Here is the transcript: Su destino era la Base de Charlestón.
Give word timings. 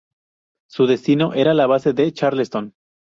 Su 0.67 0.87
destino 0.87 1.35
era 1.35 1.53
la 1.53 1.67
Base 1.67 1.93
de 1.93 2.11
Charlestón. 2.11 2.73